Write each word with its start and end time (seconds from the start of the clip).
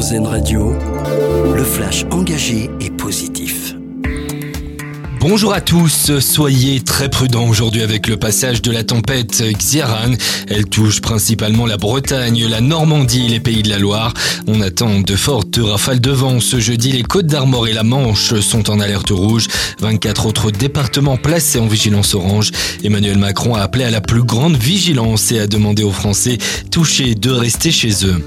Radio, 0.00 0.72
le 1.54 1.62
flash 1.62 2.06
engagé 2.10 2.70
et 2.80 2.88
positif. 2.88 3.74
Bonjour 5.20 5.52
à 5.52 5.60
tous, 5.60 6.18
soyez 6.20 6.80
très 6.80 7.10
prudents 7.10 7.46
aujourd'hui 7.46 7.82
avec 7.82 8.08
le 8.08 8.16
passage 8.16 8.62
de 8.62 8.70
la 8.70 8.82
tempête 8.82 9.42
Xiaran. 9.42 10.12
Elle 10.48 10.64
touche 10.64 11.02
principalement 11.02 11.66
la 11.66 11.76
Bretagne, 11.76 12.46
la 12.48 12.62
Normandie 12.62 13.26
et 13.26 13.28
les 13.28 13.40
pays 13.40 13.62
de 13.62 13.68
la 13.68 13.78
Loire. 13.78 14.14
On 14.46 14.62
attend 14.62 15.00
de 15.00 15.16
fortes 15.16 15.60
rafales 15.62 16.00
de 16.00 16.10
vent. 16.10 16.40
Ce 16.40 16.60
jeudi, 16.60 16.92
les 16.92 17.02
Côtes 17.02 17.26
d'Armor 17.26 17.68
et 17.68 17.74
la 17.74 17.82
Manche 17.82 18.40
sont 18.40 18.70
en 18.70 18.80
alerte 18.80 19.10
rouge. 19.10 19.48
24 19.80 20.24
autres 20.24 20.50
départements 20.50 21.18
placés 21.18 21.58
en 21.58 21.66
vigilance 21.66 22.14
orange. 22.14 22.52
Emmanuel 22.82 23.18
Macron 23.18 23.54
a 23.54 23.60
appelé 23.60 23.84
à 23.84 23.90
la 23.90 24.00
plus 24.00 24.22
grande 24.22 24.56
vigilance 24.56 25.30
et 25.30 25.40
a 25.40 25.46
demandé 25.46 25.82
aux 25.82 25.92
Français 25.92 26.38
touchés 26.70 27.14
de 27.14 27.30
rester 27.30 27.70
chez 27.70 28.06
eux. 28.06 28.26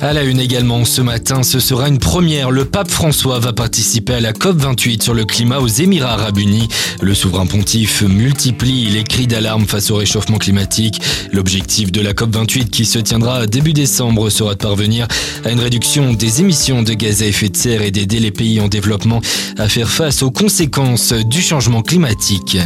À 0.00 0.12
la 0.12 0.24
une 0.24 0.38
également 0.38 0.84
ce 0.84 1.00
matin, 1.00 1.42
ce 1.42 1.58
sera 1.58 1.88
une 1.88 1.98
première. 1.98 2.50
Le 2.50 2.66
pape 2.66 2.90
François 2.90 3.38
va 3.38 3.52
participer 3.52 4.14
à 4.14 4.20
la 4.20 4.32
COP28 4.32 5.02
sur 5.02 5.14
le 5.14 5.24
climat 5.24 5.58
aux 5.58 5.68
Émirats 5.68 6.12
arabes 6.12 6.38
unis. 6.38 6.68
Le 7.00 7.14
souverain 7.14 7.46
pontife 7.46 8.02
multiplie 8.02 8.86
les 8.88 9.04
cris 9.04 9.26
d'alarme 9.26 9.66
face 9.66 9.90
au 9.90 9.96
réchauffement 9.96 10.36
climatique. 10.36 11.00
L'objectif 11.32 11.92
de 11.92 12.02
la 12.02 12.12
COP28 12.12 12.68
qui 12.68 12.84
se 12.84 12.98
tiendra 12.98 13.46
début 13.46 13.72
décembre 13.72 14.28
sera 14.28 14.54
de 14.54 14.58
parvenir 14.58 15.08
à 15.44 15.50
une 15.50 15.60
réduction 15.60 16.12
des 16.12 16.40
émissions 16.40 16.82
de 16.82 16.92
gaz 16.92 17.22
à 17.22 17.26
effet 17.26 17.48
de 17.48 17.56
serre 17.56 17.82
et 17.82 17.90
d'aider 17.90 18.20
les 18.20 18.32
pays 18.32 18.60
en 18.60 18.68
développement 18.68 19.22
à 19.56 19.68
faire 19.68 19.88
face 19.88 20.22
aux 20.22 20.30
conséquences 20.30 21.12
du 21.12 21.40
changement 21.40 21.82
climatique. 21.82 22.58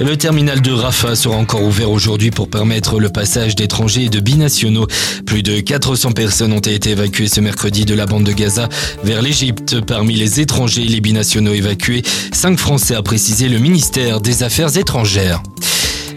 Le 0.00 0.16
terminal 0.16 0.60
de 0.60 0.70
Rafah 0.70 1.16
sera 1.16 1.36
encore 1.36 1.62
ouvert 1.62 1.90
aujourd'hui 1.90 2.30
pour 2.30 2.48
permettre 2.48 3.00
le 3.00 3.08
passage 3.08 3.56
d'étrangers 3.56 4.04
et 4.04 4.08
de 4.08 4.20
binationaux. 4.20 4.86
Plus 5.26 5.42
de 5.42 5.58
400 5.58 6.12
personnes 6.12 6.52
ont 6.52 6.60
été 6.60 6.90
évacuées 6.90 7.26
ce 7.26 7.40
mercredi 7.40 7.84
de 7.84 7.94
la 7.94 8.06
bande 8.06 8.22
de 8.22 8.32
Gaza 8.32 8.68
vers 9.02 9.22
l'Égypte. 9.22 9.80
Parmi 9.80 10.14
les 10.14 10.40
étrangers 10.40 10.82
et 10.82 10.88
les 10.88 11.00
binationaux 11.00 11.52
évacués, 11.52 12.02
5 12.32 12.58
Français 12.58 12.94
a 12.94 13.02
précisé 13.02 13.48
le 13.48 13.58
ministère 13.58 14.20
des 14.20 14.44
Affaires 14.44 14.76
étrangères. 14.76 15.42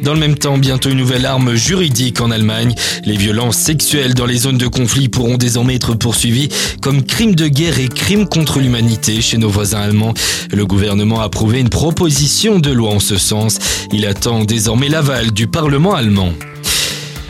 Dans 0.03 0.13
le 0.13 0.19
même 0.19 0.35
temps, 0.35 0.57
bientôt 0.57 0.89
une 0.89 0.97
nouvelle 0.97 1.25
arme 1.27 1.53
juridique 1.53 2.21
en 2.21 2.31
Allemagne. 2.31 2.73
Les 3.05 3.16
violences 3.16 3.57
sexuelles 3.57 4.16
dans 4.16 4.25
les 4.25 4.38
zones 4.38 4.58
de 4.58 4.67
conflit 4.67 5.09
pourront 5.09 5.38
désormais 5.38 5.75
être 5.75 5.93
poursuivies 5.93 6.49
comme 6.81 7.03
crimes 7.03 7.35
de 7.35 7.47
guerre 7.47 7.80
et 7.80 7.88
crimes 7.88 8.27
contre 8.27 8.59
l'humanité 8.59 9.21
chez 9.21 9.38
nos 9.38 9.49
voisins 9.49 9.81
allemands. 9.81 10.13
Le 10.52 10.66
gouvernement 10.66 11.21
a 11.21 11.25
approuvé 11.25 11.59
une 11.59 11.69
proposition 11.69 12.59
de 12.59 12.71
loi 12.71 12.89
en 12.89 12.99
ce 12.99 13.17
sens. 13.17 13.59
Il 13.93 14.08
attend 14.08 14.43
désormais 14.43 14.89
l'aval 14.89 15.31
du 15.31 15.47
Parlement 15.47 15.93
allemand. 15.93 16.33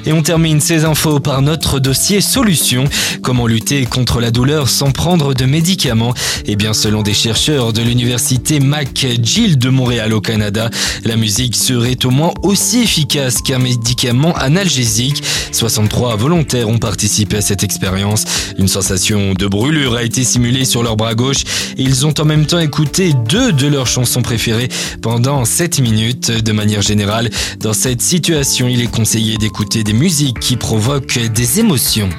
Et 0.06 0.14
on 0.14 0.22
termine 0.22 0.60
ces 0.60 0.86
infos 0.86 1.20
par 1.20 1.42
notre 1.42 1.80
dossier 1.80 2.22
solution. 2.22 2.86
Comment 3.22 3.48
lutter 3.48 3.86
contre 3.86 4.20
la 4.20 4.32
douleur 4.32 4.70
sans 4.70 4.92
prendre 4.92 5.34
de 5.34 5.46
médicaments? 5.46 6.14
Eh 6.46 6.56
bien, 6.56 6.74
selon 6.74 7.04
des 7.04 7.14
chercheurs 7.14 7.74
de 7.74 7.82
l'université 7.82 8.60
McGill 8.60 9.58
de 9.58 9.70
Montréal 9.70 10.14
au 10.14 10.22
Canada, 10.22 10.70
la 11.06 11.16
musique 11.16 11.56
serait 11.56 12.04
au 12.06 12.10
moins 12.10 12.34
aussi 12.44 12.82
efficace 12.82 13.42
qu'un 13.42 13.60
médicament 13.60 14.36
analgésique. 14.36 15.24
63 15.52 16.16
volontaires 16.16 16.70
ont 16.70 16.80
participé 16.80 17.38
à 17.38 17.42
cette 17.42 17.64
expérience. 17.64 18.26
Une 18.58 18.68
sensation 18.68 19.34
de 19.34 19.48
brûlure 19.48 19.96
a 19.96 20.04
été 20.04 20.24
simulée 20.24 20.66
sur 20.66 20.84
leur 20.84 20.96
bras 20.96 21.16
gauche 21.16 21.44
ils 21.78 22.06
ont 22.06 22.14
en 22.20 22.26
même 22.26 22.46
temps 22.46 22.60
écouté 22.60 23.14
deux 23.14 23.52
de 23.52 23.68
leurs 23.68 23.88
chansons 23.88 24.22
préférées 24.22 24.70
pendant 25.02 25.46
7 25.46 25.80
minutes. 25.80 26.32
De 26.32 26.52
manière 26.52 26.82
générale, 26.82 27.30
dans 27.60 27.74
cette 27.74 28.02
situation, 28.02 28.68
il 28.68 28.82
est 28.82 28.92
conseillé 28.92 29.38
d'écouter 29.38 29.84
des 29.84 29.91
musiques 29.94 30.40
qui 30.40 30.58
provoquent 30.58 31.20
des 31.34 31.60
émotions. 31.60 32.10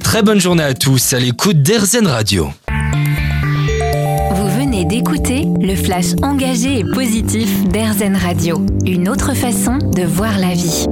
Très 0.00 0.22
bonne 0.22 0.40
journée 0.40 0.62
à 0.62 0.74
tous 0.74 1.12
à 1.12 1.18
l'écoute 1.18 1.62
d'Airzen 1.62 2.06
Radio. 2.06 2.50
Vous 4.32 4.48
venez 4.58 4.84
d'écouter 4.84 5.46
le 5.60 5.74
flash 5.74 6.12
engagé 6.22 6.80
et 6.80 6.84
positif 6.84 7.64
d'Airzen 7.68 8.16
Radio, 8.16 8.64
une 8.84 9.08
autre 9.08 9.34
façon 9.34 9.78
de 9.78 10.02
voir 10.02 10.38
la 10.38 10.54
vie. 10.54 10.86